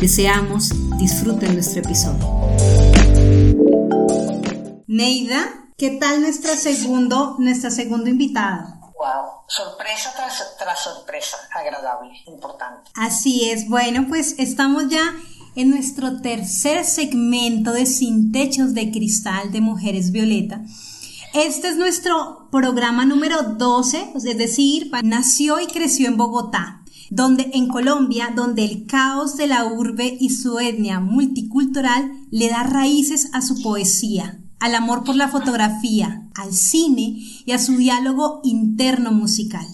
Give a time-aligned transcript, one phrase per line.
[0.00, 2.24] Deseamos disfruten nuestro episodio.
[4.86, 8.78] Neida, ¿qué tal nuestra segundo, nuestra segunda invitada?
[8.96, 12.88] Wow, sorpresa tras, tras sorpresa, agradable, importante.
[12.94, 15.16] Así es, bueno, pues estamos ya
[15.56, 20.60] en nuestro tercer segmento de Sin Techos de Cristal de Mujeres Violeta.
[21.34, 27.68] Este es nuestro programa número 12, es decir, nació y creció en Bogotá donde en
[27.68, 33.40] Colombia, donde el caos de la urbe y su etnia multicultural le da raíces a
[33.40, 39.66] su poesía, al amor por la fotografía, al cine y a su diálogo interno musical.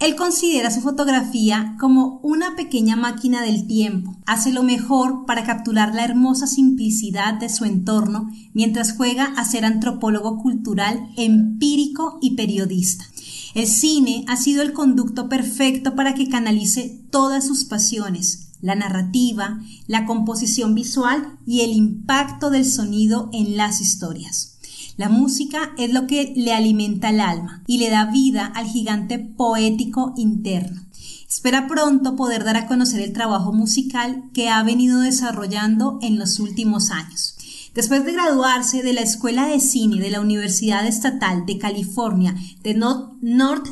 [0.00, 4.16] Él considera su fotografía como una pequeña máquina del tiempo.
[4.26, 9.64] Hace lo mejor para capturar la hermosa simplicidad de su entorno mientras juega a ser
[9.64, 13.06] antropólogo cultural, empírico y periodista.
[13.54, 19.60] El cine ha sido el conducto perfecto para que canalice todas sus pasiones, la narrativa,
[19.86, 24.58] la composición visual y el impacto del sonido en las historias.
[24.96, 29.18] La música es lo que le alimenta el alma y le da vida al gigante
[29.18, 30.82] poético interno.
[31.28, 36.40] Espera pronto poder dar a conocer el trabajo musical que ha venido desarrollando en los
[36.40, 37.36] últimos años.
[37.78, 42.34] Después de graduarse de la Escuela de Cine de la Universidad Estatal de California
[42.64, 43.68] de North,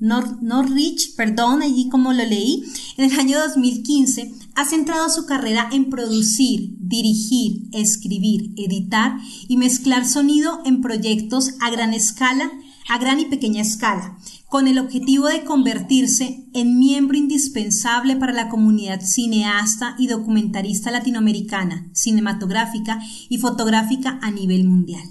[0.00, 2.64] Northridge, perdón, allí como lo leí,
[2.96, 10.04] en el año 2015, ha centrado su carrera en producir, dirigir, escribir, editar y mezclar
[10.04, 12.50] sonido en proyectos a gran escala,
[12.88, 18.48] a gran y pequeña escala, con el objetivo de convertirse en miembro indispensable para la
[18.48, 22.98] comunidad cineasta y documentarista latinoamericana, cinematográfica
[23.28, 25.02] y fotográfica a nivel mundial.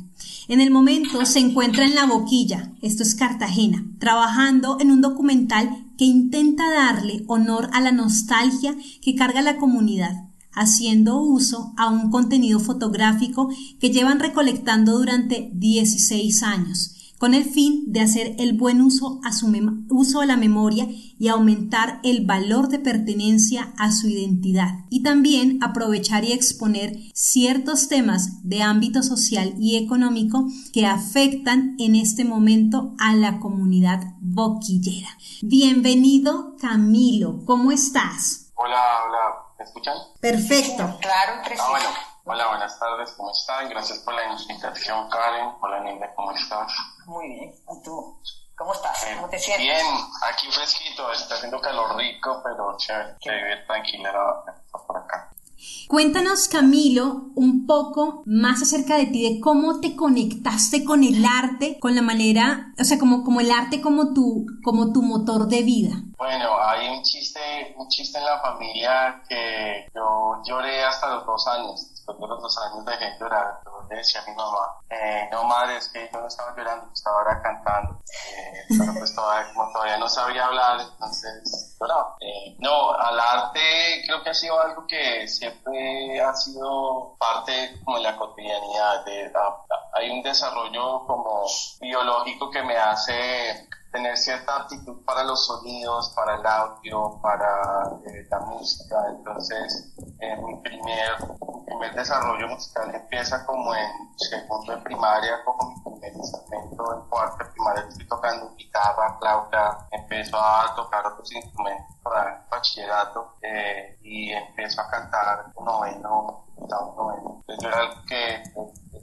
[0.48, 5.86] En el momento se encuentra en La Boquilla, esto es Cartagena, trabajando en un documental
[5.98, 12.09] que intenta darle honor a la nostalgia que carga la comunidad, haciendo uso a un
[12.09, 13.50] contenido fotográfico
[13.80, 19.32] que llevan recolectando durante 16 años con el fin de hacer el buen uso, a
[19.32, 19.48] su
[19.90, 20.88] uso de la memoria
[21.20, 27.88] y aumentar el valor de pertenencia a su identidad y también aprovechar y exponer ciertos
[27.88, 35.10] temas de ámbito social y económico que afectan en este momento a la comunidad boquillera.
[35.42, 38.52] Bienvenido Camilo, ¿cómo estás?
[38.56, 39.20] Hola, hola,
[39.58, 39.96] ¿me escuchan?
[40.20, 40.98] Perfecto.
[41.00, 42.06] claro, tres ah, bueno.
[42.30, 43.70] Hola, buenas tardes, ¿cómo están?
[43.70, 45.54] Gracias por la invitación, Karen.
[45.62, 46.74] Hola, Linda, ¿cómo estás?
[47.06, 48.20] Muy bien, ¿y tú?
[48.58, 49.08] ¿Cómo estás?
[49.16, 49.66] ¿Cómo te sientes?
[49.66, 49.86] Bien,
[50.30, 53.32] aquí fresquito, está haciendo calor rico, pero chévere, que
[53.66, 54.12] tranquila
[54.86, 55.32] por acá.
[55.88, 61.80] Cuéntanos, Camilo, un poco más acerca de ti, de cómo te conectaste con el arte,
[61.80, 65.64] con la manera, o sea, como, como el arte como tu, como tu motor de
[65.64, 66.04] vida.
[66.18, 71.48] Bueno, hay un chiste, un chiste en la familia que yo lloré hasta los dos
[71.48, 74.80] años después de los dos años dejé de llorar, yo le decía a mi mamá,
[74.90, 78.00] eh, no madre, es que yo no estaba llorando, estaba ahora cantando,
[78.32, 82.16] eh, pero pues todavía, como todavía no sabía hablar, entonces lloraba.
[82.22, 87.98] Eh, no, al arte creo que ha sido algo que siempre ha sido parte como
[87.98, 89.32] de la cotidianidad, de,
[89.97, 91.46] hay un desarrollo como
[91.81, 98.28] biológico que me hace tener cierta aptitud para los sonidos, para el audio, para eh,
[98.30, 98.96] la música.
[99.09, 101.16] Entonces, mi, primer,
[101.66, 103.88] primer desarrollo musical empieza como en
[104.18, 106.94] segundo de primaria, como mi primer instrumento.
[106.96, 112.50] En cuarto de primaria estoy tocando guitarra, flauta, empiezo a tocar otros instrumentos para el
[112.50, 117.44] bachillerato eh, y empiezo a cantar noveno, noveno.
[117.48, 118.44] Entonces, yo era el que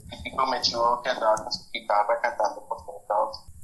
[0.08, 3.54] típico mechudo que andaba con su guitarra cantando por todos lados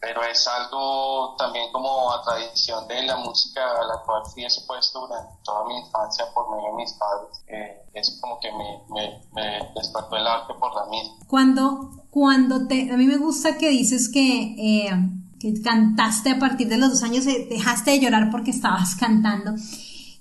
[0.00, 5.00] pero es algo también como a tradición de la música a la cual fui expuesto
[5.06, 7.44] durante toda mi infancia por medio de mis padres.
[7.46, 11.14] Eh, es como que me, me, despertó el arte por la misma.
[11.26, 14.90] Cuando, cuando te, a mí me gusta que dices que, eh,
[15.38, 19.52] que cantaste a partir de los dos años, eh, dejaste de llorar porque estabas cantando.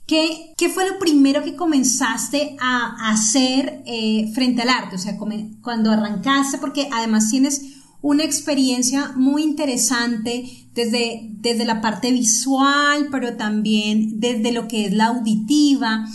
[0.10, 3.84] ¿Qué, ¿Qué, fue lo primero que comenzaste a hacer
[4.34, 4.96] frente al arte?
[4.96, 5.14] O sea,
[5.62, 7.62] cuando arrancaste, porque además tienes
[8.02, 14.94] una experiencia muy interesante desde, desde la parte visual, pero también desde lo que es
[14.94, 16.06] la auditiva.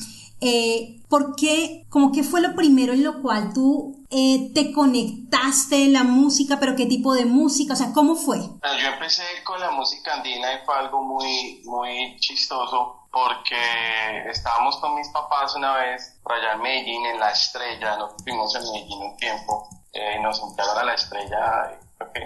[0.41, 5.87] Eh, ¿por qué, como que fue lo primero en lo cual tú eh, te conectaste
[5.87, 8.39] la música, pero qué tipo de música, o sea, ¿cómo fue?
[8.39, 14.97] Yo empecé con la música andina y fue algo muy, muy chistoso porque estábamos con
[14.97, 19.03] mis papás una vez por allá en Medellín, en La Estrella, nos fuimos en Medellín
[19.03, 21.79] un tiempo, eh, nos invitaron a La Estrella,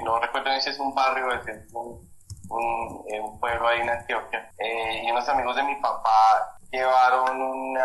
[0.02, 2.10] no recuerdo si es un barrio, es un,
[2.48, 7.40] un, eh, un pueblo ahí en Antioquia, eh, y unos amigos de mi papá llevaron
[7.40, 7.78] un,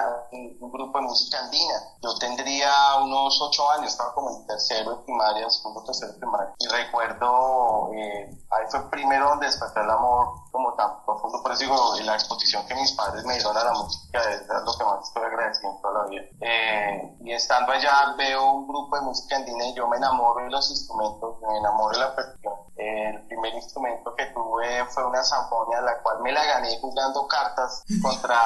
[0.71, 1.75] grupo de música andina.
[2.01, 2.71] Yo tendría
[3.01, 6.53] unos ocho años, estaba como en tercero de primaria, segundo, tercero de primaria.
[6.59, 11.41] Y recuerdo, eh, ahí fue primero donde desperté el amor como tan profundo.
[11.43, 14.77] Por eso digo, la exposición que mis padres me dieron a la música es lo
[14.77, 16.23] que más estoy agradeciendo toda la vida.
[16.41, 20.49] Eh, y estando allá veo un grupo de música andina y yo me enamoro de
[20.49, 22.53] los instrumentos, me enamoro de la percusión.
[22.83, 27.83] El primer instrumento que tuve fue una zamponia, la cual me la gané jugando cartas
[28.01, 28.39] contra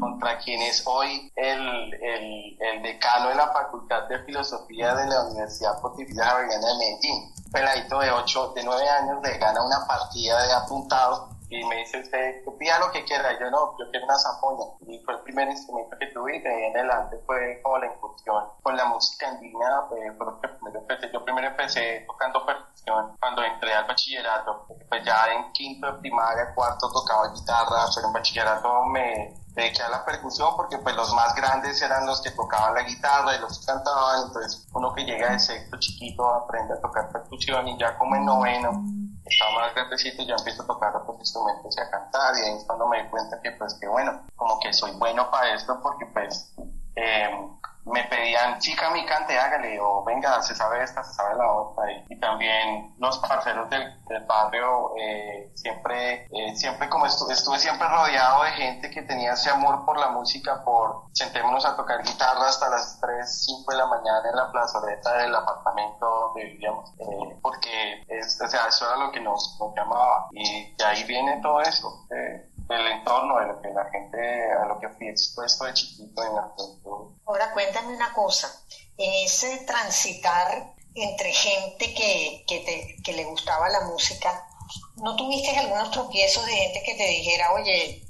[0.00, 5.22] contra quien es hoy el, el, el, decano de la Facultad de Filosofía de la
[5.24, 7.32] Universidad Pontificia Javeriana de Medellín.
[7.52, 12.00] Peladito de 8, de 9 años le gana una partida de apuntado y me dice
[12.00, 13.38] usted, pida lo que quiera.
[13.38, 14.66] Yo no, yo quiero una zampoña.
[14.86, 17.86] Y fue el primer instrumento que tuve y de ahí en adelante fue como la
[17.86, 19.86] incursión con la música andina.
[19.88, 21.10] Pues, fue lo que primero empecé.
[21.12, 24.66] Yo primero empecé tocando percusión cuando entré al bachillerato.
[24.88, 29.88] Pues ya en quinto de primaria, cuarto tocaba guitarra, pero en bachillerato me dediqué a
[29.88, 33.58] la percusión porque pues los más grandes eran los que tocaban la guitarra y los
[33.58, 37.98] que cantaban, entonces uno que llega de sexto chiquito aprende a tocar percusión y ya
[37.98, 38.84] como en noveno
[39.28, 42.64] estaba más grandecito ya empiezo a tocar otros instrumentos y a cantar y ahí es
[42.64, 46.06] cuando me di cuenta que pues que bueno, como que soy bueno para esto porque
[46.06, 46.54] pues
[46.96, 47.30] eh,
[47.92, 51.84] me pedían, chica, mi cante, hágale, o venga, se sabe esta, se sabe la otra.
[52.08, 53.94] Y, también los parceros del,
[54.26, 59.50] barrio, eh, siempre, eh, siempre como estuve, estuve siempre rodeado de gente que tenía ese
[59.50, 63.86] amor por la música, por sentémonos a tocar guitarra hasta las 3, 5 de la
[63.86, 69.06] mañana en la plazoleta del apartamento donde vivíamos, eh, porque es, o sea, eso era
[69.06, 70.28] lo que nos, nos llamaba.
[70.32, 72.06] Y de ahí viene todo eso
[72.68, 76.34] del entorno, de lo que la gente, a lo que fui expuesto de chiquito en
[76.34, 76.52] la
[77.26, 78.48] Ahora cuéntame una cosa,
[78.96, 84.46] en ese transitar entre gente que, que, te, que le gustaba la música,
[84.96, 88.04] ¿no tuviste algunos tropiezos de gente que te dijera, oye,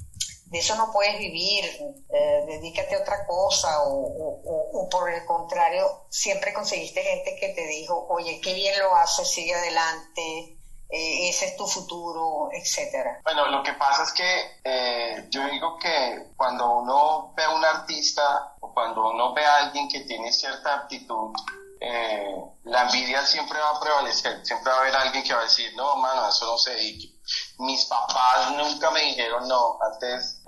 [0.47, 5.25] de eso no puedes vivir, eh, dedícate a otra cosa, o, o, o, por el
[5.27, 10.58] contrario, siempre conseguiste gente que te dijo, oye, qué bien lo haces, sigue adelante,
[10.91, 13.21] eh, ese es tu futuro, etcétera.
[13.23, 17.65] Bueno, lo que pasa es que eh, yo digo que cuando uno ve a un
[17.65, 21.35] artista o cuando uno ve a alguien que tiene cierta aptitud,
[21.81, 25.45] eh, la envidia siempre va a prevalecer, siempre va a haber alguien que va a
[25.45, 27.15] decir, no, mano, eso no se dedique.
[27.59, 30.43] Mis papás nunca me dijeron no, antes,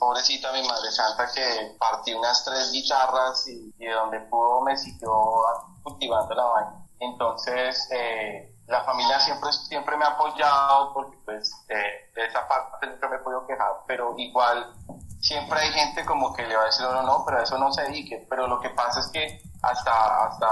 [0.00, 4.76] pobrecita mi madre santa que partí unas tres guitarras y, y de donde pudo me
[4.76, 5.12] siguió
[5.84, 6.88] cultivando la vaina.
[7.00, 12.86] Entonces, eh, la familia siempre, siempre me ha apoyado porque pues eh, de esa parte
[12.86, 14.72] nunca me he podido quejar, pero igual
[15.20, 17.82] siempre hay gente como que le va a decir, no, no, pero eso no se
[17.82, 20.48] dedique, pero lo que pasa es que hasta, hasta,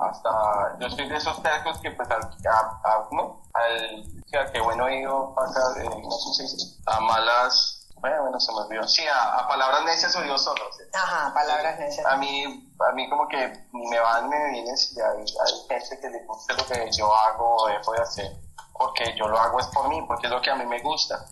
[0.00, 3.42] hasta, yo soy de esos tercos que pues al, a, ¿no?
[3.52, 5.34] al, que bueno oído,
[5.76, 8.86] eh, no a malas bueno, bueno, se me olvidó.
[8.86, 10.62] Sí, a, palabras necias oídos solo.
[10.92, 12.06] Ajá, palabras necias.
[12.06, 16.08] A mí, a mí como que me van, me vienen si hay, hay gente que
[16.10, 18.36] le gusta lo que yo hago o dejo de hacer.
[18.72, 21.24] Porque yo lo hago es por mí, porque es lo que a mí me gusta.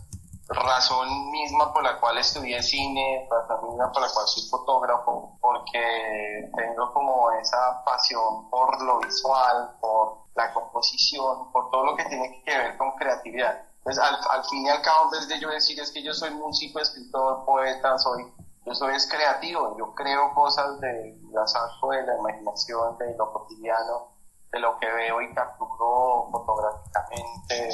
[0.48, 6.50] Razón misma por la cual estudié cine, razón misma por la cual soy fotógrafo, porque
[6.56, 12.42] tengo como esa pasión por lo visual, por la composición, por todo lo que tiene
[12.44, 15.48] que ver con creatividad pues al, al, fin y al cabo, en vez de yo
[15.48, 18.26] decir es que yo soy músico, escritor, poeta, soy,
[18.64, 23.32] yo soy es creativo, yo creo cosas de la saco de la imaginación, de lo
[23.32, 24.08] cotidiano,
[24.50, 27.70] de lo que veo y capturo fotográficamente,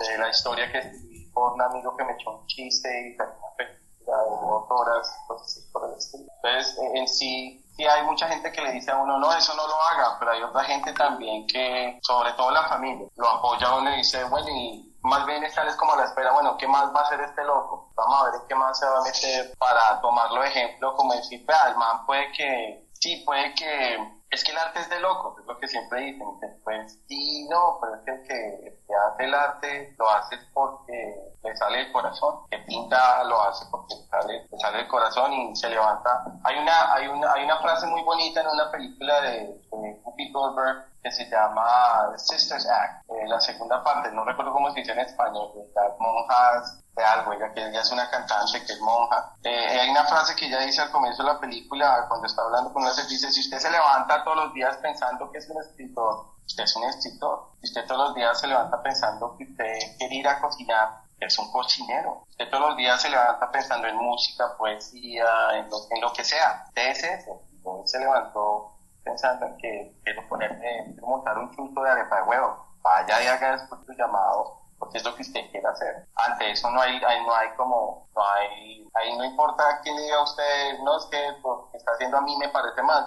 [0.00, 3.26] de, la historia que escribí por un amigo que me echó un chiste y una
[3.56, 6.24] de autoras, cosas así por el estilo.
[6.42, 9.64] Entonces, en sí, sí hay mucha gente que le dice a uno, no, eso no
[9.68, 13.78] lo haga, pero hay otra gente también que, sobre todo la familia, lo apoya a
[13.78, 16.66] uno y dice, bueno, y más bien estar es como a la espera, bueno, ¿qué
[16.66, 17.92] más va a hacer este loco?
[17.94, 21.44] Vamos a ver qué más se va a meter para tomarlo de ejemplo, como decir,
[21.46, 25.36] vea, el man puede que, sí, puede que, es que el arte es de loco,
[25.40, 26.26] es lo que siempre dicen,
[26.64, 31.56] pues sí, no, pero es que el que, hace el arte lo hace porque le
[31.56, 35.56] sale el corazón, que pinta lo hace porque le sale, le sale el corazón y
[35.56, 36.24] se levanta.
[36.44, 40.88] Hay una, hay una, hay una frase muy bonita en una película de, de Goldberg
[41.02, 45.00] que se llama Sisters Act, eh, la segunda parte, no recuerdo cómo se dice en
[45.00, 49.34] español, las monjas de algo, ella que ella es una cantante que es monja.
[49.44, 52.72] Eh, hay una frase que ella dice al comienzo de la película, cuando está hablando
[52.72, 56.26] con una dice, si usted se levanta todos los días pensando que es un escritor,
[56.44, 57.52] usted es un escritor.
[57.60, 61.38] Si usted todos los días se levanta pensando que usted quiere ir a cocinar, es
[61.38, 62.24] un cocinero.
[62.28, 66.24] Usted todos los días se levanta pensando en música, poesía, en lo, en lo que
[66.24, 66.64] sea.
[66.68, 67.42] Usted es eso.
[67.84, 72.66] se levantó pensando en que quiero ponerme, quiero montar un chunto de arepa de huevo.
[72.82, 76.08] Vaya y haga después tu llamado, porque es lo que usted quiere hacer.
[76.14, 80.22] Ante eso no hay, ahí no hay como, no hay, ahí no importa quién diga
[80.22, 83.04] usted, no es que lo que está haciendo a mí me parece mal.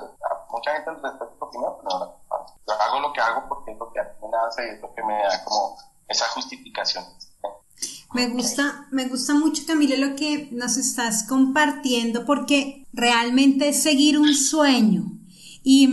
[0.50, 2.22] mucha gente lo respeta porque no, no,
[2.68, 4.82] yo hago lo que hago porque es lo que a mí me nace y es
[4.82, 7.06] lo que me da como esa justificación.
[8.14, 14.20] Me gusta, me gusta mucho, Camila, lo que nos estás compartiendo, porque realmente es seguir
[14.20, 15.04] un sueño.
[15.64, 15.90] Y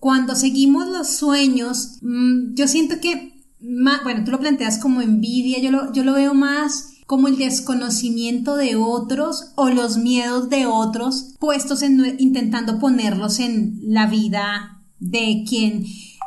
[0.00, 5.70] cuando seguimos los sueños, mm, yo siento que, bueno, tú lo planteas como envidia, yo
[5.70, 11.34] lo, yo lo veo más como el desconocimiento de otros o los miedos de otros
[11.38, 15.86] puestos en intentando ponerlos en la vida de quien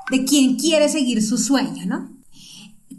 [0.09, 2.09] de quien quiere seguir su sueño, ¿no?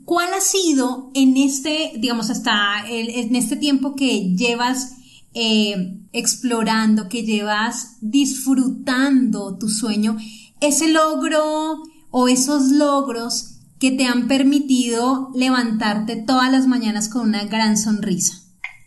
[0.05, 4.95] ¿Cuál ha sido en este, digamos, hasta en este tiempo que llevas
[5.35, 10.17] eh, explorando, que llevas disfrutando tu sueño,
[10.61, 17.45] ese logro o esos logros que te han permitido levantarte todas las mañanas con una
[17.45, 18.35] gran sonrisa?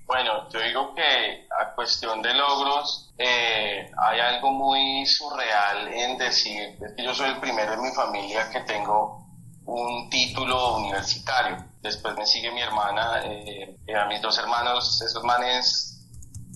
[0.05, 6.77] Bueno, yo digo que a cuestión de logros eh, hay algo muy surreal en decir,
[6.79, 9.25] es que yo soy el primero en mi familia que tengo
[9.65, 11.65] un título universitario.
[11.81, 15.92] Después me sigue mi hermana, eh, a mis dos hermanos, esos manes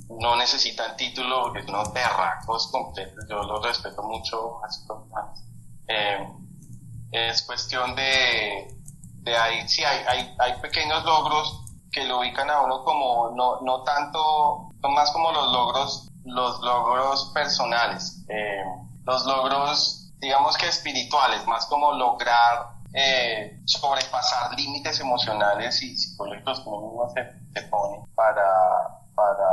[0.10, 4.82] no necesitan título porque son unos completos, yo los respeto mucho, así
[5.88, 6.28] eh,
[7.12, 8.68] es cuestión de,
[9.22, 13.62] de ahí, sí, hay, hay, hay, pequeños logros que lo ubican a uno como, no,
[13.62, 18.64] no tanto, son más como los logros, los logros personales, eh,
[19.06, 26.70] los logros, digamos que espirituales, más como lograr eh, sobrepasar límites emocionales y psicológicos que
[26.70, 28.44] uno mismo se, se pone para,
[29.16, 29.48] para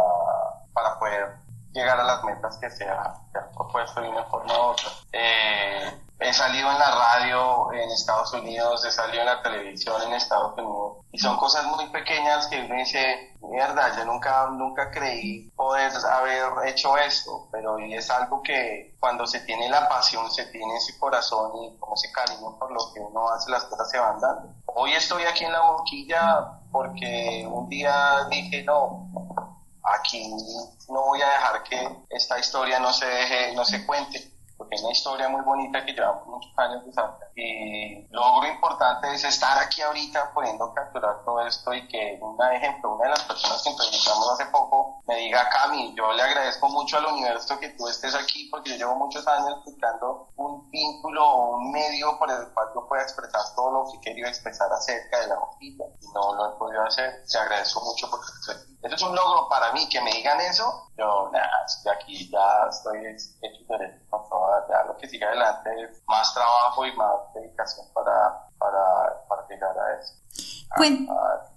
[0.75, 1.37] para poder
[1.73, 3.15] llegar a las metas que se ha,
[3.55, 4.89] propuesto de una forma u otra.
[5.13, 10.13] Eh, he salido en la radio en Estados Unidos, he salido en la televisión en
[10.13, 15.51] Estados Unidos y son cosas muy pequeñas que uno dice, mierda, yo nunca, nunca creí
[15.51, 20.77] poder haber hecho esto, pero es algo que cuando se tiene la pasión, se tiene
[20.77, 24.21] ese corazón y como ese cariño por lo que uno hace, las cosas se van
[24.21, 24.49] dando.
[24.67, 29.09] Hoy estoy aquí en la boquilla porque un día dije, no,
[29.85, 30.31] aquí
[30.89, 34.83] no voy a dejar que esta historia no se deje, no se cuente, porque es
[34.83, 37.25] una historia muy bonita que llevamos muchos años desarrollando.
[37.37, 42.95] Y logro importante es estar aquí ahorita pudiendo capturar todo esto y que, un ejemplo,
[42.95, 46.97] una de las personas que entrevistamos hace poco me diga, Cami, yo le agradezco mucho
[46.99, 51.57] al universo que tú estés aquí porque yo llevo muchos años buscando un vínculo o
[51.57, 55.27] un medio por el cual yo pueda expresar todo lo que quería expresar acerca de
[55.27, 57.25] la hojita y no lo he podido hacer.
[57.31, 58.27] Te agradezco mucho porque
[58.85, 60.91] eso es un logro para mí, que me digan eso.
[60.97, 63.65] Yo, nada, estoy aquí, ya estoy hecho
[64.69, 69.75] ya lo que sigue adelante es más trabajo y más dedicación para, para, para llegar
[69.77, 70.15] a eso.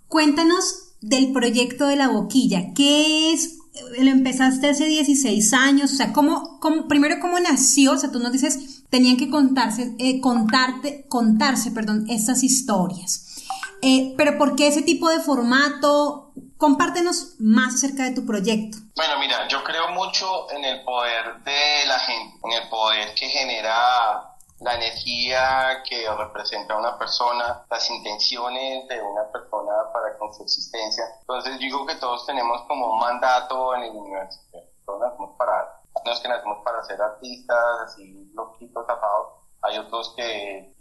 [0.07, 2.73] Cuéntanos del proyecto de la boquilla.
[2.75, 3.59] ¿Qué es?
[3.99, 7.91] Lo empezaste hace 16 años, o sea, ¿cómo, cómo primero cómo nació?
[7.91, 13.43] O sea, tú nos dices, tenían que contarse, eh, contarte, contarse, perdón, estas historias.
[13.83, 16.31] Eh, pero ¿por qué ese tipo de formato?
[16.57, 18.77] Compártenos más acerca de tu proyecto.
[18.95, 23.27] Bueno, mira, yo creo mucho en el poder de la gente, en el poder que
[23.27, 30.43] genera la energía que representa una persona, las intenciones de una persona para con su
[30.43, 31.03] existencia.
[31.21, 34.39] Entonces digo que todos tenemos como un mandato en el universo.
[34.85, 40.13] Todos nacemos para, no es que nacemos para ser artistas, así loquitos, tapados, hay otros
[40.15, 40.75] que,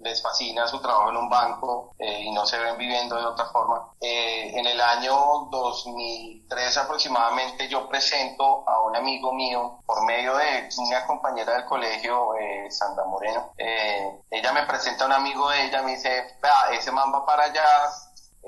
[0.00, 3.46] les fascina su trabajo en un banco eh, y no se ven viviendo de otra
[3.46, 3.92] forma.
[4.00, 10.68] Eh, en el año 2003 aproximadamente yo presento a un amigo mío por medio de
[10.78, 13.52] una compañera del colegio, eh, Sandra Moreno.
[13.56, 16.36] ella me presenta a un amigo de ella, me dice,
[16.72, 17.64] ese man va para allá,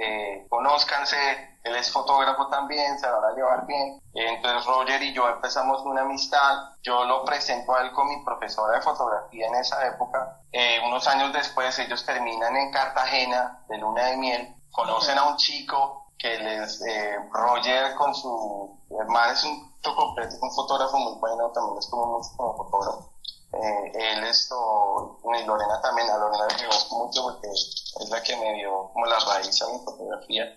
[0.03, 4.01] eh, conózcanse, él es fotógrafo también, se van a llevar bien.
[4.15, 8.77] Entonces Roger y yo empezamos una amistad, yo lo presento a él con mi profesora
[8.77, 10.41] de fotografía en esa época.
[10.53, 15.37] Eh, unos años después ellos terminan en Cartagena de luna de miel, conocen a un
[15.37, 21.79] chico que les, eh, Roger con su hermano es un, un fotógrafo muy bueno, también
[21.79, 23.13] es como, como fotógrafo.
[23.53, 28.37] Eh, él esto y Lorena también, a Lorena le conozco mucho porque es la que
[28.37, 30.57] me dio como la raíz a mi fotografía.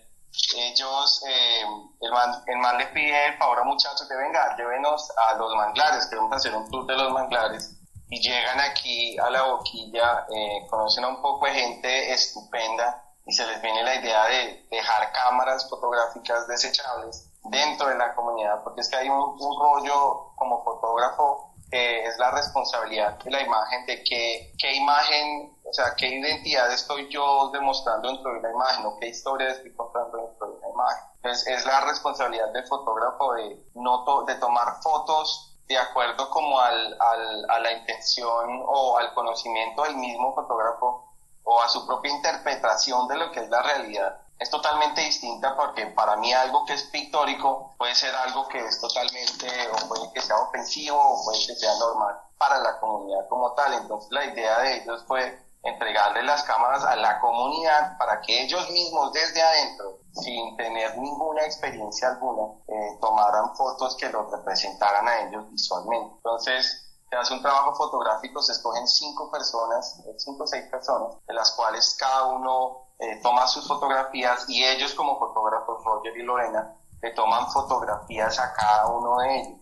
[0.56, 1.62] Ellos, eh,
[2.00, 5.54] el, man, el man le pide el favor a muchachos de venga, llévenos a los
[5.54, 7.76] manglares, queremos hacer un tour de los manglares
[8.10, 13.32] y llegan aquí a la boquilla, eh, conocen a un poco de gente estupenda y
[13.32, 18.82] se les viene la idea de dejar cámaras fotográficas desechables dentro de la comunidad, porque
[18.82, 23.86] es que hay un, un rollo como fotógrafo que es la responsabilidad de la imagen,
[23.86, 28.86] de qué, qué imagen, o sea, qué identidad estoy yo demostrando dentro de una imagen
[28.86, 31.04] o qué historia estoy contando dentro de una imagen.
[31.16, 36.96] Entonces es la responsabilidad del fotógrafo de, no de tomar fotos de acuerdo como al,
[37.00, 41.12] al, a la intención o al conocimiento del mismo fotógrafo
[41.44, 45.86] o a su propia interpretación de lo que es la realidad es totalmente distinta porque
[45.88, 50.20] para mí algo que es pictórico puede ser algo que es totalmente o puede que
[50.20, 53.72] sea ofensivo o puede que sea normal para la comunidad como tal.
[53.74, 58.68] Entonces la idea de ellos fue entregarle las cámaras a la comunidad para que ellos
[58.70, 65.20] mismos desde adentro, sin tener ninguna experiencia alguna, eh, tomaran fotos que los representaran a
[65.22, 66.14] ellos visualmente.
[66.16, 66.83] Entonces,
[67.14, 71.52] se hace un trabajo fotográfico, se escogen cinco personas, cinco o seis personas, de las
[71.52, 77.10] cuales cada uno eh, toma sus fotografías y ellos como fotógrafos, Roger y Lorena, le
[77.12, 79.58] toman fotografías a cada uno de ellos.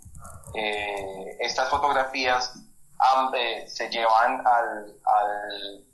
[0.55, 2.55] Eh, estas fotografías
[3.35, 5.87] eh, se llevan al, al,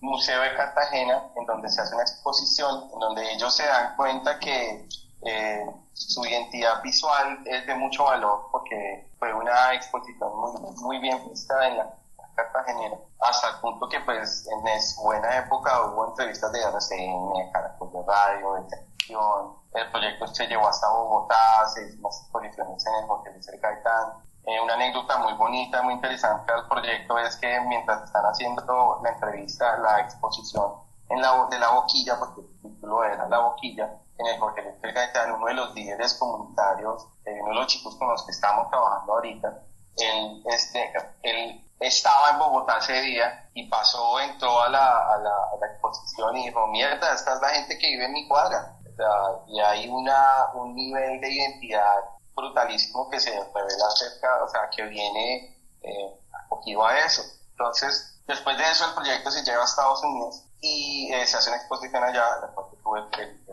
[0.00, 4.38] Museo de Cartagena, en donde se hace una exposición, en donde ellos se dan cuenta
[4.38, 4.88] que
[5.92, 11.66] su identidad visual es de mucho valor, porque fue una exposición muy, muy bien vista
[11.68, 11.94] en la
[12.34, 17.92] cartagenera, hasta el punto que pues en su buena época hubo entrevistas de RCN, Caracol
[17.92, 22.94] de Radio, de televisión, el proyecto se llevó hasta Bogotá, se hizo unas exposiciones en
[23.04, 24.12] el Hotel de Gaitán.
[24.44, 29.10] Eh, una anécdota muy bonita, muy interesante del proyecto es que mientras están haciendo la
[29.10, 34.26] entrevista, la exposición en la, de la boquilla, porque el título era La boquilla, en
[34.26, 38.08] el Hotel de Gaitán, uno de los líderes comunitarios, eh, uno de los chicos con
[38.08, 39.62] los que estamos trabajando ahorita,
[39.96, 40.92] el, este,
[41.22, 45.66] el estaba en Bogotá ese día y pasó, entró a la, a la, a la
[45.66, 48.76] exposición y dijo, mierda, esta es la gente que vive en mi cuadra.
[48.80, 52.00] O sea, y hay una, un nivel de identidad
[52.34, 57.22] brutalísimo que se revela acerca, o sea, que viene eh, acogido a eso.
[57.50, 61.50] Entonces, después de eso, el proyecto se lleva a Estados Unidos y eh, se hace
[61.50, 63.45] una exposición allá, después que tuve que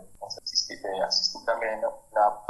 [1.44, 2.44] también a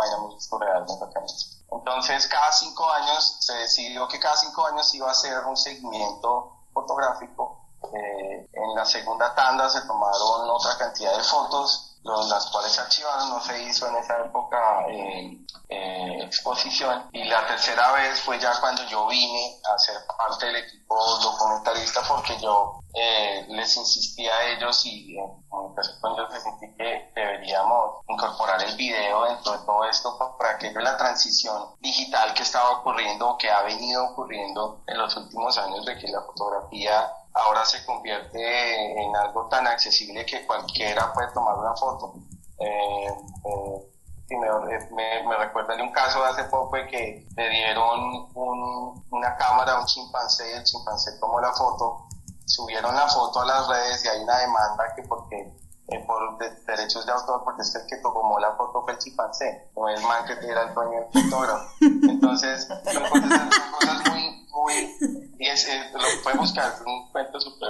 [1.85, 6.53] entonces, cada cinco años se decidió que cada cinco años iba a hacer un seguimiento
[6.73, 7.61] fotográfico.
[7.93, 13.31] Eh, en la segunda tanda se tomaron otra cantidad de fotos, las cuales se archivaron,
[13.31, 15.39] no se hizo en esa época eh,
[15.69, 17.09] eh, exposición.
[17.13, 22.03] Y la tercera vez fue ya cuando yo vine a ser parte del equipo documentalista
[22.07, 27.11] porque yo eh, les insistí a ellos y en comunicación con ellos les sentí que
[27.15, 32.79] deberíamos incorporar el video dentro de todo esto para que la transición digital que estaba
[32.81, 37.85] ocurriendo, que ha venido ocurriendo en los últimos años, de que la fotografía ahora se
[37.85, 42.15] convierte en algo tan accesible que cualquiera puede tomar una foto.
[42.59, 43.91] Eh, eh,
[44.31, 49.37] me, me, recuerda de un caso de hace poco de que le dieron un, una
[49.37, 52.09] cámara a un chimpancé y el chimpancé tomó la foto
[52.47, 55.53] subieron la foto a las redes y hay una demanda que porque
[55.89, 59.71] eh, por derechos de autor, porque es el que tomó la foto fue el chimpancé,
[59.77, 61.69] no el man que era el dueño del fotógrafo.
[61.81, 67.69] Entonces, son cosas, muy, muy, y es, eh, lo puede buscar, es cuento súper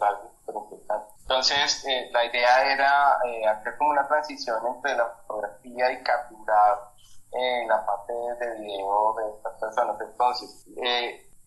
[0.00, 1.12] largo, súper importante.
[1.42, 3.18] Entonces, eh, la idea era
[3.50, 6.92] hacer como una transición entre la fotografía y capturar
[7.66, 9.96] la parte de video de estas personas.
[10.00, 10.66] Entonces,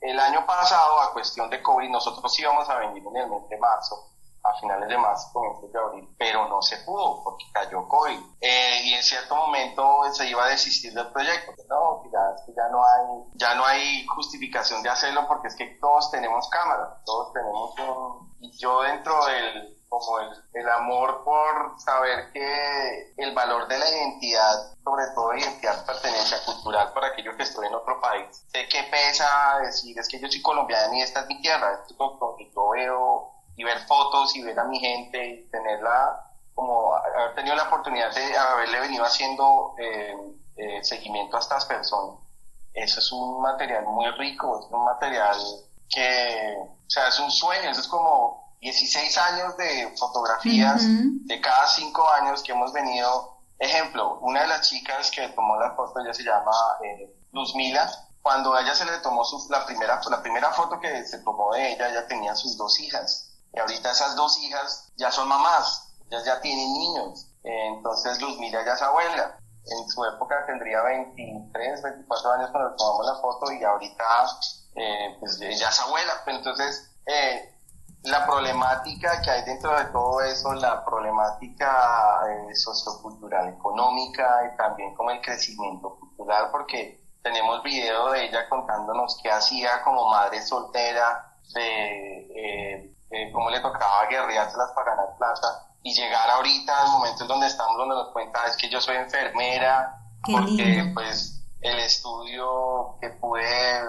[0.02, 3.58] el año pasado, a cuestión de COVID, nosotros íbamos a venir en el mes de
[3.58, 3.96] marzo,
[4.44, 8.20] a finales de marzo, comienzos de abril, pero no se pudo porque cayó COVID.
[8.42, 11.54] Eh, y en cierto momento se iba a desistir del proyecto.
[11.70, 16.12] No, ya, ya, no hay, ya no hay justificación de hacerlo porque es que todos
[16.12, 18.36] tenemos cámara, todos tenemos un...
[18.60, 24.74] Yo dentro del como el, el, amor por saber que el valor de la identidad,
[24.84, 29.60] sobre todo identidad pertenencia cultural para aquellos que estoy en otro país, sé que pesa
[29.64, 31.94] decir es que yo soy colombiano y esta es mi tierra, esto
[32.40, 36.22] es yo veo y ver fotos y ver a mi gente y tenerla
[36.54, 40.16] como haber tenido la oportunidad de haberle venido haciendo eh,
[40.56, 42.20] eh, seguimiento a estas personas.
[42.74, 45.38] Eso es un material muy rico, es un material
[45.90, 51.68] que, o sea, es un sueño, eso es como 16 años de fotografías de cada
[51.68, 53.38] 5 años que hemos venido.
[53.60, 56.52] Ejemplo, una de las chicas que tomó la foto, ella se llama
[56.84, 57.88] eh, Luzmila,
[58.24, 61.54] cuando a ella se le tomó su, la, primera, la primera foto que se tomó
[61.54, 63.38] de ella, ella tenía sus dos hijas.
[63.54, 67.28] Y ahorita esas dos hijas ya son mamás, ellas ya tienen niños.
[67.44, 69.38] Entonces Luzmila ya es abuela.
[69.64, 74.04] En su época tendría 23, 24 años cuando tomamos la foto y ahorita
[74.76, 76.14] eh, pues ya es abuela.
[76.26, 77.55] Entonces, eh,
[78.06, 84.94] la problemática que hay dentro de todo eso, la problemática eh, sociocultural, económica y también
[84.96, 91.32] como el crecimiento cultural, porque tenemos video de ella contándonos qué hacía como madre soltera,
[91.54, 97.28] de eh, cómo le tocaba guerreárselas para ganar plata y llegar ahorita al momento en
[97.28, 103.10] donde estamos, donde nos cuenta es que yo soy enfermera, porque pues el estudio que
[103.10, 103.82] pude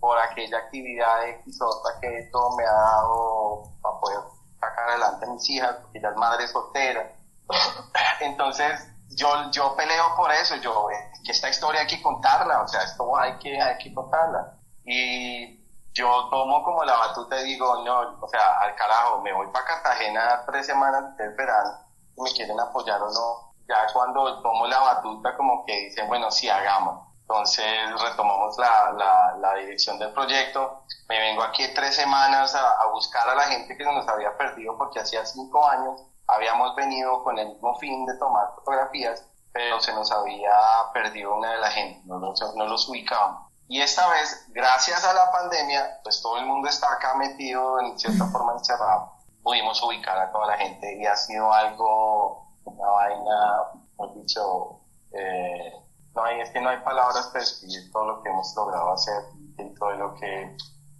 [0.00, 1.18] por aquella actividad
[1.50, 4.18] Xota que todo me ha dado para poder
[4.60, 7.12] sacar adelante a mis hijas, porque ella es madre soltera.
[8.20, 12.68] Entonces, yo, yo peleo por eso, yo, eh, que esta historia hay que contarla, o
[12.68, 14.54] sea, esto hay que, hay que contarla.
[14.84, 15.58] Y
[15.92, 19.64] yo tomo como la batuta y digo, no, o sea, al carajo, me voy para
[19.64, 21.70] Cartagena tres semanas de verano,
[22.16, 23.54] me quieren apoyar o no.
[23.68, 27.07] Ya cuando tomo la batuta como que dicen, bueno, sí, hagamos.
[27.28, 30.84] Entonces retomamos la, la, la dirección del proyecto.
[31.10, 34.78] Me vengo aquí tres semanas a, a, buscar a la gente que nos había perdido
[34.78, 39.92] porque hacía cinco años habíamos venido con el mismo fin de tomar fotografías, pero se
[39.92, 40.56] nos había
[40.94, 43.52] perdido una de la gente, no los, no los ubicábamos.
[43.68, 47.98] Y esta vez, gracias a la pandemia, pues todo el mundo está acá metido en
[47.98, 49.12] cierta forma encerrado.
[49.42, 53.64] Pudimos ubicar a toda la gente y ha sido algo, una vaina,
[53.98, 54.80] hemos dicho,
[55.12, 55.72] eh,
[56.18, 59.22] no hay, es que no hay palabras para describir todo lo que hemos logrado hacer
[59.56, 60.56] dentro de lo que,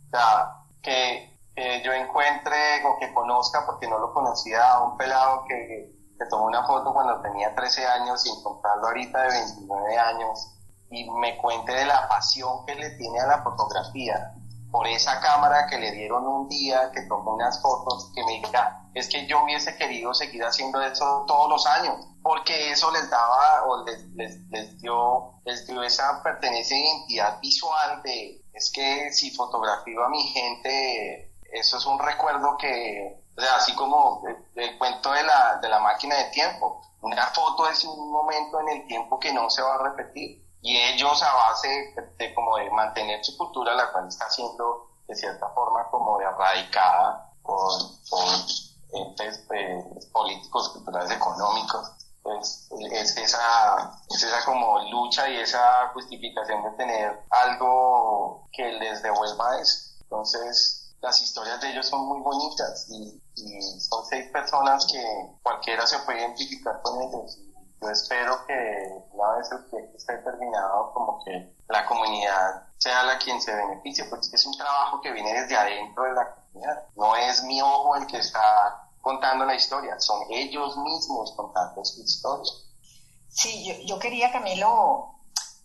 [0.06, 1.36] o sea, que,
[1.84, 6.46] yo encuentre o que conozca, porque no lo conocía, a un pelado que, que tomó
[6.46, 10.54] una foto cuando tenía 13 años y encontrarlo ahorita de 29 años
[10.90, 14.37] y me cuente de la pasión que le tiene a la fotografía
[14.70, 18.82] por esa cámara que le dieron un día, que tomó unas fotos, que me diga,
[18.94, 23.64] es que yo hubiese querido seguir haciendo eso todos los años, porque eso les daba
[23.66, 30.04] o les, dio, les dio esa pertenencia de identidad visual de, es que si fotografío
[30.04, 34.22] a mi gente, eso es un recuerdo que, o sea, así como
[34.54, 38.68] el, cuento de la, de la máquina de tiempo, una foto es un momento en
[38.68, 42.70] el tiempo que no se va a repetir y ellos a base de, como de
[42.70, 47.72] mantener su cultura, la cual está siendo de cierta forma como erradicada por,
[48.92, 51.92] entes pues, políticos, culturales, económicos,
[52.22, 59.02] pues es esa, es esa como lucha y esa justificación de tener algo que les
[59.02, 59.94] devuelva eso.
[60.02, 65.00] Entonces, las historias de ellos son muy bonitas y, y son seis personas que
[65.42, 67.38] cualquiera se puede identificar con ellos
[67.80, 68.54] yo espero que
[69.12, 74.04] una vez el proyecto esté terminado, como que la comunidad sea la quien se beneficie,
[74.04, 76.86] porque es un trabajo que viene desde adentro de la comunidad.
[76.96, 82.02] No es mi ojo el que está contando la historia, son ellos mismos contando su
[82.02, 82.52] historia.
[83.28, 85.14] Sí, yo, quería, Camilo,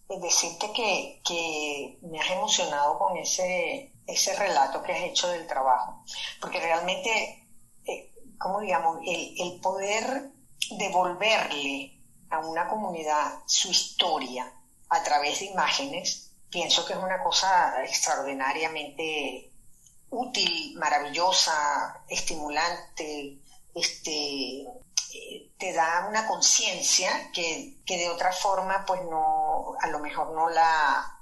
[0.09, 5.47] eh, decirte que, que me has emocionado con ese, ese relato que has hecho del
[5.47, 6.03] trabajo,
[6.39, 7.49] porque realmente,
[7.85, 10.31] eh, como digamos, el, el poder
[10.77, 12.02] devolverle
[12.33, 14.51] a una comunidad su historia
[14.89, 19.51] a través de imágenes, pienso que es una cosa extraordinariamente
[20.09, 23.39] útil, maravillosa, estimulante,
[23.73, 24.61] este,
[25.13, 30.49] eh, te da una conciencia que, de otra forma pues no, a lo mejor no
[30.49, 31.19] la,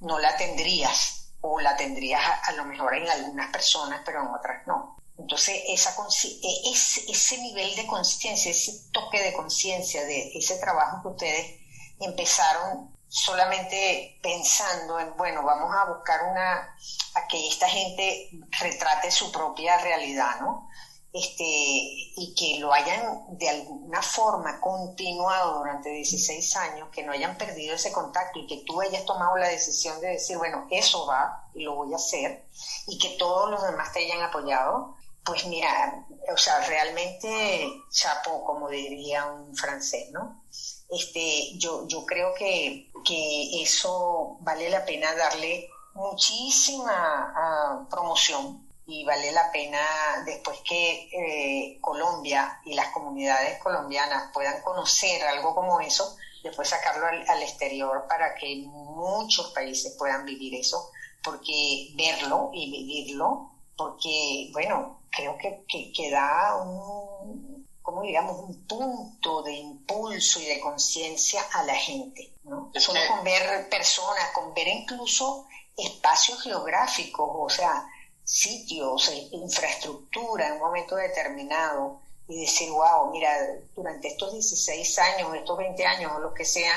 [0.00, 4.66] no la tendrías o la tendrías a lo mejor en algunas personas, pero en otras
[4.66, 4.91] no.
[5.18, 5.94] Entonces, esa,
[6.24, 11.60] e, ese, ese nivel de conciencia, ese toque de conciencia de ese trabajo que ustedes
[12.00, 16.74] empezaron solamente pensando en, bueno, vamos a buscar una,
[17.14, 20.70] a que esta gente retrate su propia realidad, ¿no?
[21.12, 27.36] Este, y que lo hayan de alguna forma continuado durante 16 años, que no hayan
[27.36, 31.50] perdido ese contacto y que tú hayas tomado la decisión de decir, bueno, eso va
[31.54, 32.46] y lo voy a hacer,
[32.86, 38.68] y que todos los demás te hayan apoyado, pues mira, o sea, realmente chapo, como
[38.68, 40.42] diría un francés, ¿no?
[40.90, 49.04] Este, yo, yo creo que, que eso vale la pena darle muchísima ah, promoción y
[49.04, 49.80] vale la pena
[50.26, 57.06] después que eh, Colombia y las comunidades colombianas puedan conocer algo como eso, después sacarlo
[57.06, 60.90] al, al exterior para que muchos países puedan vivir eso,
[61.22, 69.42] porque verlo y vivirlo, porque, bueno, creo que, que, da un, ¿cómo digamos, un punto
[69.42, 72.70] de impulso y de conciencia a la gente, ¿no?
[72.74, 77.86] Solo con ver personas, con ver incluso espacios geográficos, o sea,
[78.24, 83.36] sitios, eh, infraestructura en un momento determinado y decir, wow, mira,
[83.74, 86.72] durante estos 16 años, estos 20 años o lo que sea,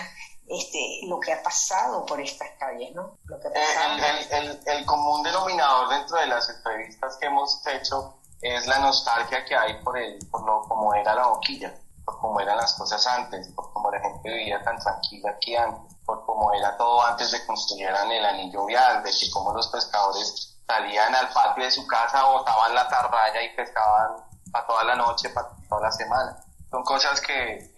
[0.47, 3.17] este, lo que ha pasado por estas calles, ¿no?
[3.25, 8.67] Lo que el, el, el, común denominador dentro de las entrevistas que hemos hecho es
[8.67, 11.73] la nostalgia que hay por, el, por lo como era la boquilla,
[12.05, 15.95] por cómo eran las cosas antes, por cómo la gente vivía tan tranquila aquí antes,
[16.05, 20.59] por cómo era todo antes de construyeran el anillo vial, de que como los pescadores
[20.67, 24.17] salían al patio de su casa, botaban la tarraya y pescaban
[24.51, 26.37] para toda la noche, para toda la semana.
[26.69, 27.73] Son cosas que,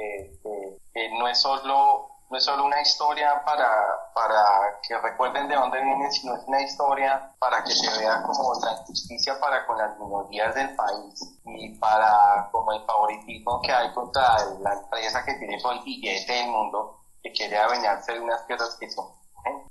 [0.94, 3.70] que no es solo no es solo una historia para,
[4.14, 8.54] para que recuerden de dónde vienen, sino es una historia para que se vea como
[8.64, 13.94] la injusticia para con las minorías del país y para como el favoritismo que hay
[13.94, 18.46] contra la empresa que tiene todo el billete del mundo que quiere adueñarse de unas
[18.46, 19.08] tierras que son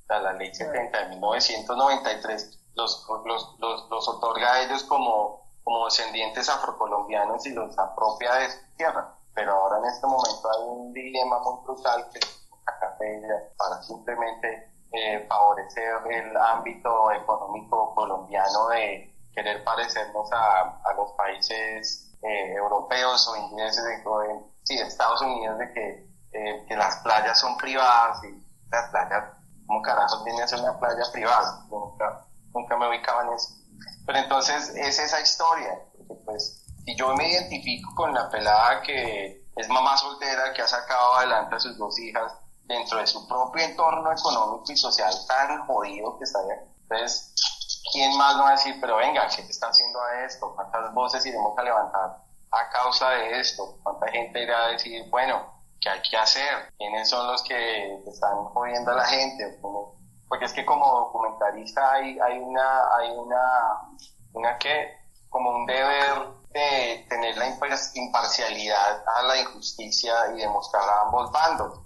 [0.09, 6.49] la ley 70 de 1993 los, los, los, los otorga a ellos como, como descendientes
[6.49, 9.14] afrocolombianos y los apropia de su tierra.
[9.35, 12.21] Pero ahora en este momento hay un dilema muy brutal que
[13.57, 22.55] para simplemente eh, favorecer el ámbito económico colombiano de querer parecernos a, los países eh,
[22.55, 24.03] europeos o ingleses, de,
[24.63, 29.25] sí, Estados Unidos, de que, eh, que, las playas son privadas y las playas,
[29.67, 31.67] como carajo tiene que ser una playa privada?
[31.69, 33.55] Nunca, nunca me ubicaba en eso.
[34.07, 39.45] Pero entonces es esa historia, porque pues si yo me identifico con la pelada que
[39.57, 42.33] es mamá soltera, que ha sacado adelante a sus dos hijas,
[42.67, 46.63] dentro de su propio entorno económico y social tan jodido que está allá.
[46.83, 47.35] Entonces,
[47.93, 50.53] ¿quién más va a decir, pero venga, ¿qué te está haciendo a esto?
[50.55, 52.19] ¿Cuántas voces iremos a levantar
[52.51, 53.79] a causa de esto?
[53.83, 56.73] ¿Cuánta gente irá a decir, bueno, ¿qué hay que hacer?
[56.77, 59.59] ¿Quiénes son los que están jodiendo a la gente?
[60.29, 63.81] Porque es que como documentalista hay, hay una, hay una,
[64.33, 64.93] una que,
[65.29, 67.47] como un deber de tener la
[67.95, 71.86] imparcialidad a la injusticia y demostrar a ambos bandos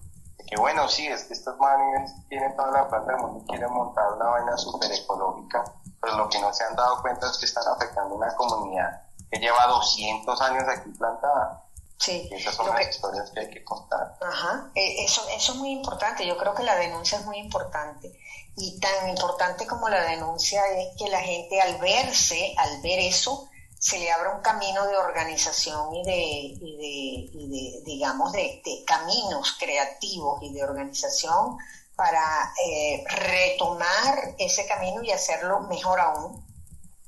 [0.50, 3.72] que bueno, sí, es que estos manes tienen toda la plata del mundo y quieren
[3.72, 5.62] montar una vaina súper ecológica,
[6.00, 9.38] pero lo que no se han dado cuenta es que están afectando una comunidad que
[9.38, 11.64] lleva 200 años aquí plantada.
[11.98, 12.28] Sí.
[12.32, 14.16] esas son las historias que hay que contar.
[14.22, 18.18] Ajá, eh, eso, eso es muy importante, yo creo que la denuncia es muy importante.
[18.56, 23.49] Y tan importante como la denuncia es que la gente al verse, al ver eso,
[23.80, 28.60] se le abra un camino de organización y de, y de, y de digamos, de,
[28.86, 31.56] caminos creativos y de organización
[31.96, 36.44] para eh, retomar ese camino y hacerlo mejor aún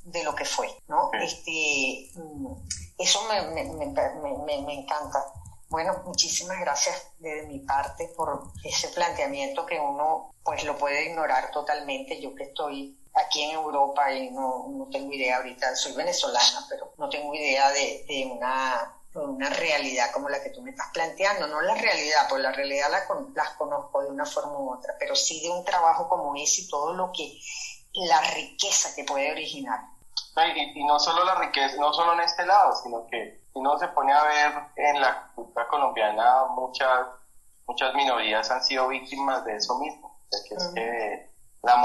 [0.04, 1.10] de lo que fue, ¿no?
[1.12, 2.46] Este, mm,
[2.96, 5.22] eso me, me, me, me, encanta.
[5.68, 11.50] Bueno, muchísimas gracias de mi parte por ese planteamiento que uno pues lo puede ignorar
[11.50, 12.20] totalmente.
[12.20, 16.92] Yo que estoy aquí en Europa y no, no tengo idea ahorita, soy venezolana, pero
[16.96, 21.46] no tengo idea de, de una, una realidad como la que tú me estás planteando,
[21.46, 25.14] no la realidad, pues la realidad la, las conozco de una forma u otra, pero
[25.14, 27.38] sí de un trabajo como ese y todo lo que,
[27.94, 29.80] la riqueza que puede originar.
[30.56, 33.78] Y, y no solo la riqueza, no solo en este lado, sino que si uno
[33.78, 37.06] se pone a ver en la cultura colombiana, muchas,
[37.66, 41.31] muchas minorías han sido víctimas de eso mismo, de que es que
[41.62, 41.76] la,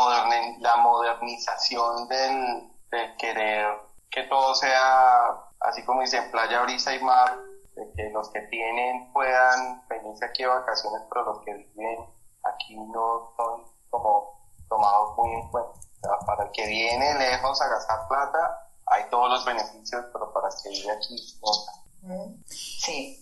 [0.59, 2.71] la modernización del,
[3.17, 3.67] querer
[4.09, 5.29] que todo sea,
[5.61, 7.37] así como dicen, playa, brisa y mar,
[7.75, 12.09] de que los que tienen puedan venirse aquí de vacaciones, pero los que viven
[12.43, 14.37] aquí no son como
[14.69, 15.79] tomados muy en cuenta.
[16.25, 20.53] para el que viene lejos a gastar plata, hay todos los beneficios, pero para el
[20.63, 21.39] que vive aquí
[22.01, 22.36] no.
[22.47, 23.17] Sí.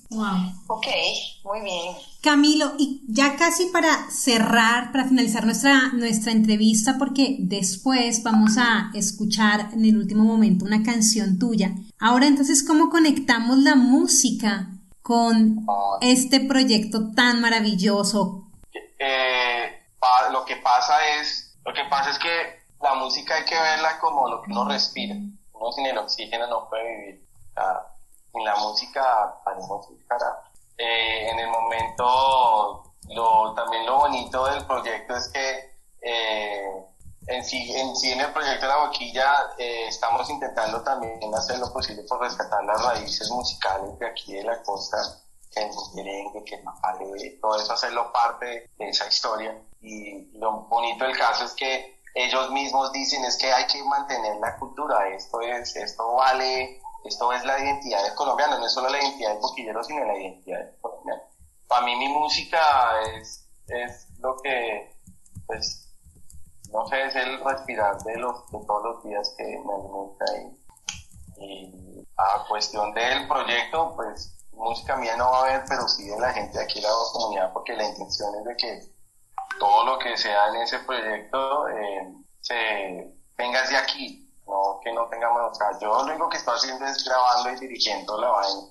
[0.68, 0.88] Ok,
[1.44, 1.96] muy bien.
[2.22, 8.92] Camilo, y ya casi para cerrar, para finalizar nuestra, nuestra entrevista, porque después vamos a
[8.94, 11.76] escuchar en el último momento una canción tuya.
[12.00, 14.70] Ahora entonces, ¿cómo conectamos la música
[15.02, 15.98] con ah.
[16.02, 18.48] este proyecto tan maravilloso?
[19.00, 19.82] Eh,
[20.32, 24.30] lo que pasa es, lo que pasa es que la música hay que verla como
[24.30, 25.16] lo que uno respira.
[25.54, 27.26] Uno sin el oxígeno no puede vivir
[28.36, 29.42] en la música
[30.08, 30.44] cara.
[30.78, 36.86] Eh, en el momento, lo, también lo bonito del proyecto es que eh,
[37.28, 41.60] en, sí, en sí en el proyecto de la boquilla eh, estamos intentando también hacer
[41.60, 44.98] lo posible por rescatar las raíces musicales de aquí de la costa,
[45.52, 49.58] que el merengue, que el todo eso hacerlo parte de esa historia.
[49.82, 54.38] Y lo bonito del caso es que ellos mismos dicen es que hay que mantener
[54.38, 58.90] la cultura, esto es, esto vale esto es la identidad del colombiano, no es solo
[58.90, 61.22] la identidad del boquillero, sino la identidad del colombiano.
[61.68, 62.60] Para mí mi música
[63.14, 64.96] es, es lo que,
[65.48, 65.94] pues,
[66.72, 70.26] no sé, es el respirar de, los, de todos los días que me alimenta
[71.38, 76.08] y, y a cuestión del proyecto, pues música mía no va a haber, pero sí
[76.08, 78.96] de la gente de aquí de la comunidad, porque la intención es de que
[79.60, 84.25] todo lo que sea en ese proyecto eh, se venga de aquí,
[84.56, 87.60] no que no tengamos, o sea, yo lo único que estoy haciendo es grabando y
[87.60, 88.62] dirigiendo la vaina,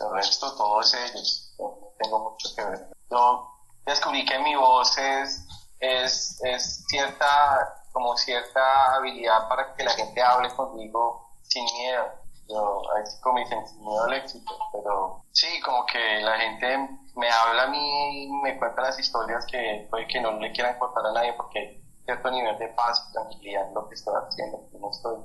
[0.00, 2.90] el resto todo es ellos, no tengo mucho que ver.
[3.10, 3.48] Yo
[3.86, 5.46] descubrí que mi voz es,
[5.80, 12.04] es, es cierta, como cierta habilidad para que la gente hable conmigo sin miedo.
[12.48, 17.64] Yo, así como sin miedo al éxito, pero sí, como que la gente me habla
[17.64, 21.12] a mí y me cuenta las historias que puede que no le quieran contar a
[21.12, 25.16] nadie porque cierto nivel de paz y tranquilidad en lo que estoy haciendo, no estoy,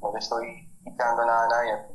[0.00, 1.92] no le estoy quitando nada a nadie,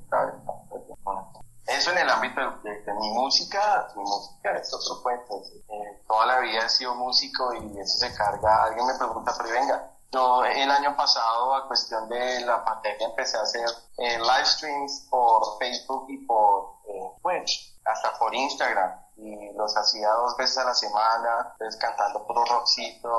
[1.68, 5.42] eso en el ámbito de, mi música, mi música es otro cuento.
[5.70, 8.63] Eh, toda la vida he sido músico y eso se carga.
[8.63, 13.38] Alguien me pregunta, pero venga, yo el año pasado, a cuestión de la pandemia, empecé
[13.38, 19.02] a hacer eh, live streams por Facebook y por eh, Twitch, hasta por Instagram.
[19.18, 23.10] Y los hacía dos veces a la semana, pues, cantando puro rockcito,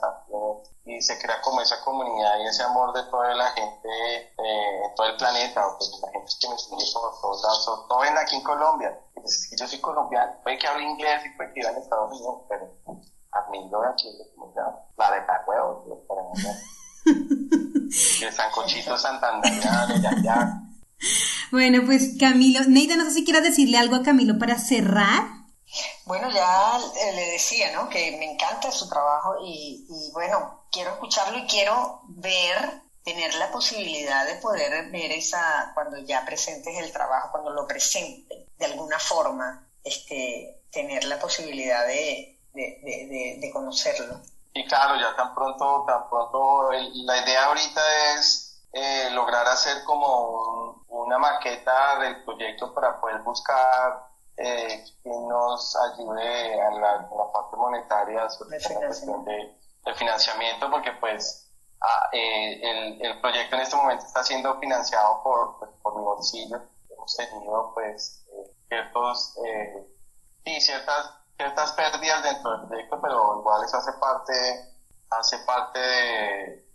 [0.00, 0.98] también.
[0.98, 4.94] Y se crea como esa comunidad y ese amor de toda la gente, eh, en
[4.94, 8.16] todo el planeta, o pues la gente que me sigue por todos lados, todo ven
[8.16, 8.98] aquí en Colombia.
[9.14, 12.42] Pues, yo soy colombiano, puede que hable inglés y puede que viva en Estados Unidos,
[12.48, 12.76] pero
[13.32, 14.52] a Chile como
[14.96, 15.84] la de Cacueo,
[17.06, 20.62] el sancochito santanderiano, ya, ya.
[21.52, 25.45] Bueno, pues Camilo, Neida, no sé si quieras decirle algo a Camilo para cerrar.
[26.06, 26.78] Bueno, ya
[27.14, 27.88] le decía, ¿no?
[27.88, 33.50] Que me encanta su trabajo y, y bueno, quiero escucharlo y quiero ver, tener la
[33.50, 39.00] posibilidad de poder ver esa, cuando ya presentes el trabajo, cuando lo presente de alguna
[39.00, 44.20] forma, este, tener la posibilidad de, de, de, conocerlo.
[44.54, 47.80] Y claro, ya tan pronto, tan pronto, la idea ahorita
[48.14, 55.76] es eh, lograr hacer como una maqueta del proyecto para poder buscar eh, quien nos
[55.76, 59.54] ayude a la, parte monetaria sobre la cuestión de,
[59.94, 61.48] financiamiento, porque pues
[61.80, 66.02] ah, eh, el, el, proyecto en este momento está siendo financiado por, pues, por mi
[66.02, 66.60] bolsillo.
[66.90, 69.38] Hemos tenido pues eh, ciertos,
[70.44, 74.32] y ciertas ciertas pérdidas dentro del proyecto, pero igual eso hace parte,
[75.10, 76.66] hace parte de,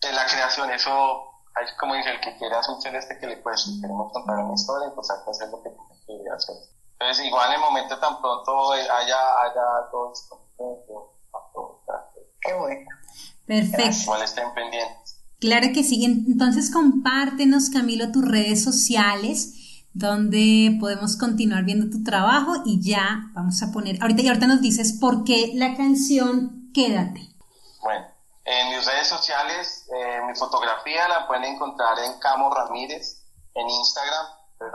[0.00, 0.70] de, la creación.
[0.70, 1.29] Eso,
[1.62, 4.54] es como dice, el que quiera hacer un celeste que le pues queremos contar una
[4.54, 5.70] historia, pues hay que hacer lo que
[6.06, 6.56] tiene que hacer.
[6.92, 10.40] Entonces, igual en el momento tan pronto haya, haya todo esto.
[12.40, 12.88] Qué bueno.
[13.46, 14.02] Perfecto.
[14.02, 15.16] Igual estén pendientes.
[15.40, 16.04] Claro que sí.
[16.04, 19.56] Entonces, compártenos, Camilo, tus redes sociales
[19.92, 24.60] donde podemos continuar viendo tu trabajo y ya vamos a poner, ahorita y ahorita nos
[24.60, 27.28] dices por qué la canción Quédate.
[27.82, 28.06] Bueno,
[28.44, 34.26] en mis redes sociales, eh, mi fotografía la pueden encontrar en Camo Ramírez, en Instagram,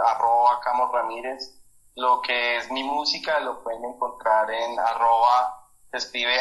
[0.05, 1.61] arroba Camo Ramírez.
[1.95, 6.35] Lo que es mi música lo pueden encontrar en arroba, se escribe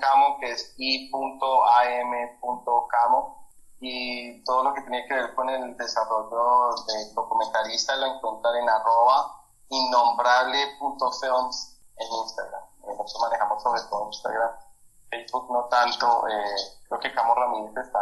[0.00, 1.16] Camo, que es i.am.camo
[3.80, 8.68] y todo lo que tiene que ver con el desarrollo de documentalista lo encuentran en
[8.68, 12.62] arroba innombrable.films en Instagram.
[12.86, 14.50] Nosotros manejamos sobre todo Instagram,
[15.10, 17.98] Facebook no tanto, eh, creo que Camo Ramírez está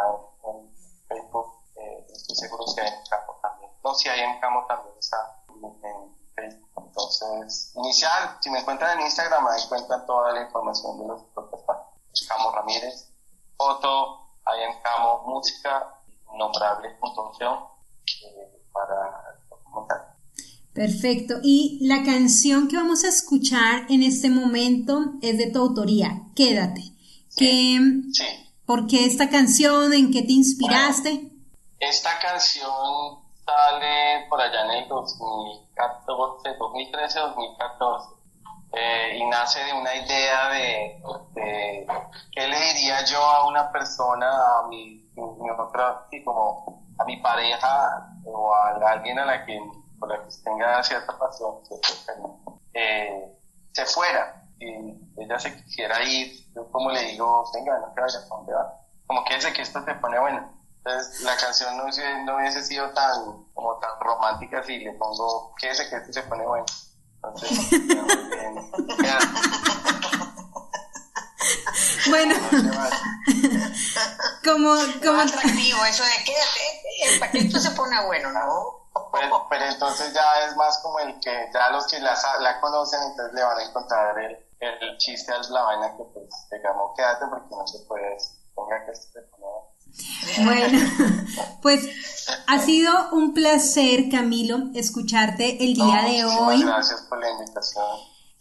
[0.47, 0.75] en,
[1.07, 3.71] Facebook, eh, estoy seguro que hay en Camo también.
[3.83, 6.83] No, si hay en Camo también está en Facebook.
[6.87, 11.61] Entonces, inicial, si me encuentran en Instagram, ahí encuentran toda la información de los propios
[12.27, 13.11] Camo Ramírez,
[13.57, 15.99] foto, ahí en Camo Música,
[16.37, 17.31] nombrable.com
[18.23, 20.15] eh, para documentar.
[20.73, 21.35] Perfecto.
[21.41, 26.94] Y la canción que vamos a escuchar en este momento es de tu autoría, Quédate.
[27.35, 27.79] Sí.
[28.65, 29.93] ¿Por qué esta canción?
[29.93, 31.31] ¿En qué te inspiraste?
[31.79, 38.15] esta canción sale por allá en el 2014, 2013, 2014.
[38.77, 41.01] Eh, y nace de una idea de,
[41.33, 41.87] de,
[42.31, 48.09] qué le diría yo a una persona, a mi, mi otra, como a mi pareja
[48.25, 49.57] o a alguien a la que,
[49.99, 51.55] por la que tenga cierta pasión,
[52.73, 53.31] eh,
[53.71, 54.73] se fuera y
[55.17, 58.81] ella se quisiera ir, yo como le digo, venga, no te vayas, ¿a dónde va?
[59.07, 60.51] Como que ese que esto te pone bueno.
[60.77, 61.85] Entonces la canción no,
[62.25, 66.23] no hubiese sido tan, como tan romántica si le pongo que ese que esto se
[66.23, 66.65] pone bueno.
[72.09, 72.35] bueno,
[74.43, 75.21] como, como...
[75.21, 78.84] atractivo eso de quédate, el paquete se pone bueno, ¿no?
[79.49, 83.33] Pero, entonces ya es más como el que ya los que la, la conocen, entonces
[83.33, 87.55] le van a encontrar el, el chiste a la vaina que pues digamos quédate porque
[87.55, 88.17] no se puede
[88.53, 88.93] ponga que
[90.43, 90.79] bueno,
[91.61, 91.87] pues
[92.47, 96.63] ha sido un placer, Camilo, escucharte el día de hoy.
[96.63, 97.85] Gracias por la invitación.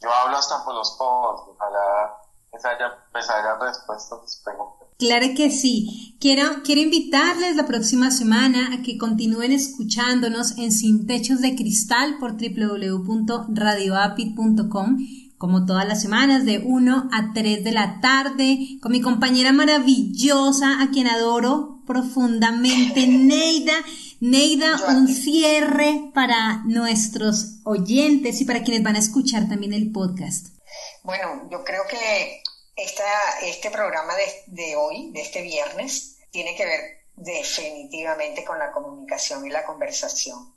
[0.00, 2.18] Yo hablo hasta por los posts, ojalá
[2.52, 4.83] les haya, les haya respuesto a sus preguntas.
[4.98, 6.16] Claro que sí.
[6.20, 12.16] Quiero, quiero invitarles la próxima semana a que continúen escuchándonos en Sin Techos de Cristal
[12.18, 14.96] por www.radioapit.com
[15.44, 20.80] como todas las semanas, de 1 a 3 de la tarde, con mi compañera maravillosa,
[20.80, 23.74] a quien adoro profundamente, Neida.
[24.20, 30.56] Neida, un cierre para nuestros oyentes y para quienes van a escuchar también el podcast.
[31.02, 32.40] Bueno, yo creo que
[32.76, 33.04] esta,
[33.42, 34.14] este programa
[34.46, 36.80] de, hoy, de este viernes, tiene que ver
[37.16, 40.52] definitivamente con la comunicación y la conversación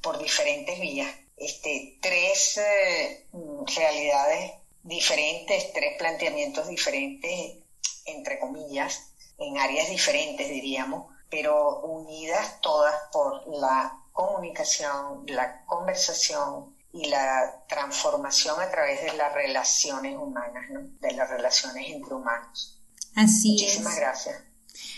[0.00, 1.08] por diferentes vías.
[1.36, 3.26] Este, tres eh,
[3.76, 7.56] realidades diferentes, tres planteamientos diferentes,
[8.06, 17.08] entre comillas, en áreas diferentes, diríamos, pero unidas todas por la comunicación, la conversación y
[17.08, 20.64] la transformación a través de las relaciones humanas,
[21.00, 22.80] de las relaciones entre humanos.
[23.14, 24.36] Así Muchísimas gracias.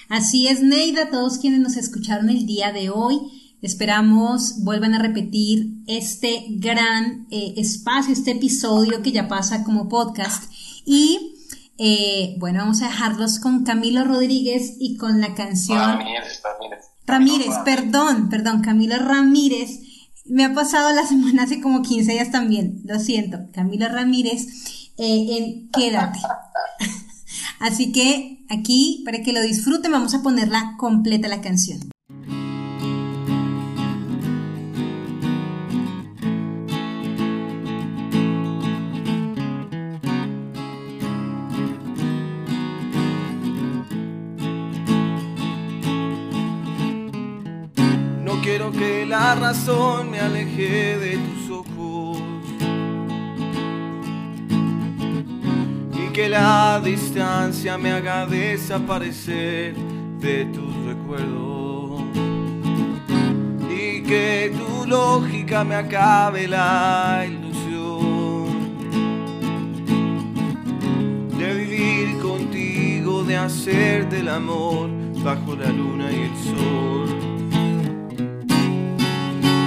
[0.08, 3.18] Así es, Neida, todos quienes nos escucharon el día de hoy.
[3.62, 10.50] Esperamos vuelvan a repetir este gran eh, espacio, este episodio que ya pasa como podcast.
[10.84, 11.36] Y
[11.78, 15.78] eh, bueno, vamos a dejarlos con Camilo Rodríguez y con la canción...
[15.78, 16.84] Ramírez, Ramírez.
[17.06, 19.80] Ramírez, perdón, perdón, Camilo Ramírez.
[20.24, 23.38] Me ha pasado la semana hace como 15 días también, lo siento.
[23.52, 24.46] Camilo Ramírez
[24.98, 26.20] eh, en Quédate.
[27.60, 31.91] Así que aquí, para que lo disfruten, vamos a ponerla completa la canción.
[49.12, 52.18] La razón me alejé de tus ojos.
[55.92, 59.74] Y que la distancia me haga desaparecer
[60.18, 62.02] de tus recuerdos.
[63.70, 68.52] Y que tu lógica me acabe la ilusión
[71.38, 74.88] de vivir contigo, de hacerte el amor
[75.22, 77.21] bajo la luna y el sol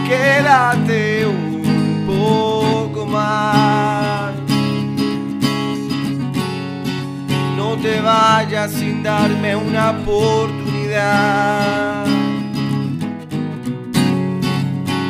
[0.08, 4.34] quédate un poco más.
[7.58, 10.66] No te vayas sin darme una oportunidad.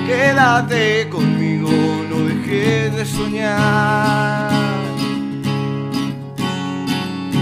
[0.07, 1.71] Quédate conmigo,
[2.09, 4.51] no dejes de soñar.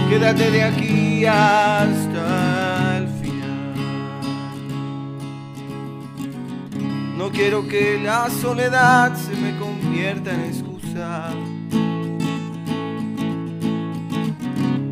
[0.09, 2.02] Quédate de aquí hasta
[7.23, 11.29] No quiero que la soledad se me convierta en excusa.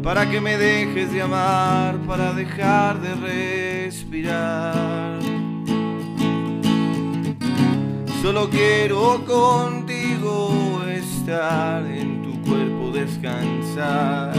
[0.01, 3.15] Para que me dejes de amar, para dejar de
[3.85, 5.19] respirar.
[8.21, 14.31] Solo quiero contigo estar en tu cuerpo descansar.